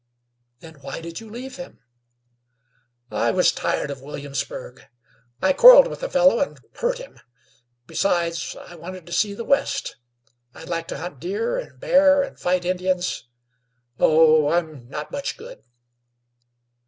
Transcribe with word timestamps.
"Then, 0.61 0.77
why 0.81 0.99
did 0.99 1.19
you 1.19 1.29
leave 1.29 1.57
him?" 1.57 1.77
"I 3.11 3.29
was 3.29 3.51
tired 3.51 3.91
of 3.91 4.01
Williamsburg 4.01 4.85
I 5.43 5.53
quarreled 5.53 5.85
with 5.85 6.01
a 6.01 6.09
fellow, 6.09 6.39
and 6.39 6.59
hurt 6.73 6.97
him. 6.97 7.19
Besides, 7.85 8.55
I 8.55 8.73
wanted 8.73 9.05
to 9.05 9.13
see 9.13 9.35
the 9.35 9.43
West; 9.45 9.97
I'd 10.55 10.69
like 10.69 10.87
to 10.87 10.97
hunt 10.97 11.19
deer 11.19 11.55
and 11.59 11.79
bear 11.79 12.23
and 12.23 12.39
fight 12.39 12.65
Indians. 12.65 13.27
Oh, 13.99 14.49
I'm 14.49 14.89
not 14.89 15.11
much 15.11 15.37
good." 15.37 15.61